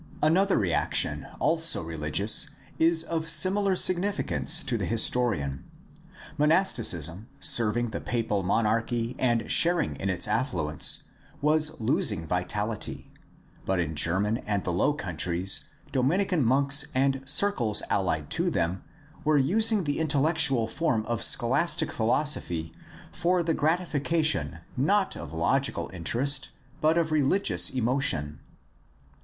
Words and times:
—Another 0.33 0.57
reaction, 0.57 1.27
also 1.39 1.83
religious, 1.83 2.49
is 2.79 3.03
of 3.03 3.29
similar 3.29 3.75
significance 3.75 4.63
to 4.63 4.75
the 4.75 4.87
historian. 4.87 5.63
Monasticism, 6.39 7.27
serving 7.39 7.91
the 7.91 8.01
papal 8.01 8.41
monarchy 8.41 9.15
and 9.19 9.51
sharing 9.51 9.95
in 9.97 10.09
its 10.09 10.27
affluence, 10.27 11.03
was 11.39 11.79
losing 11.79 12.25
vitality, 12.25 13.11
but 13.63 13.79
in 13.79 13.95
Germany 13.95 14.41
and 14.47 14.63
the 14.63 14.73
Low 14.73 14.91
Countries 14.93 15.65
Dominican 15.91 16.43
monks 16.43 16.87
and 16.95 17.21
circles 17.29 17.83
allied 17.91 18.31
to 18.31 18.49
them 18.49 18.83
were 19.23 19.37
using 19.37 19.83
the 19.83 19.99
intellectual 19.99 20.67
form 20.67 21.05
of 21.05 21.21
scholastic 21.21 21.91
philosophy 21.91 22.73
for 23.11 23.43
the 23.43 23.53
gratification 23.53 24.61
not 24.75 25.15
of 25.15 25.31
logical 25.31 25.89
inter 25.89 26.21
est 26.21 26.49
but 26.81 26.97
of' 26.97 27.11
religious 27.11 27.69
emotion. 27.69 28.39